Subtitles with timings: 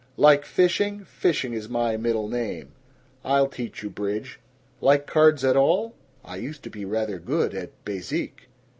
[0.17, 1.05] "Like fishing?
[1.05, 2.71] Fishing is my middle name.
[3.23, 4.39] I'll teach you bridge.
[4.81, 5.93] Like cards at all?"
[6.25, 8.47] "I used to be rather good at bezique."